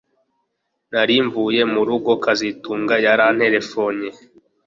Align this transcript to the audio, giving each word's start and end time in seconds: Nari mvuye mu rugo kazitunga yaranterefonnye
Nari 0.91 1.15
mvuye 1.25 1.61
mu 1.73 1.81
rugo 1.87 2.11
kazitunga 2.23 2.95
yaranterefonnye 3.05 4.09